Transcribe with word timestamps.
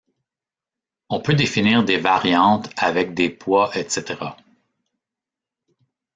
On 1.11 1.19
peut 1.21 1.35
définir 1.35 1.83
des 1.83 1.97
variantes, 1.97 2.71
avec 2.75 3.13
des 3.13 3.29
poids 3.29 3.69
etc. 3.77 4.31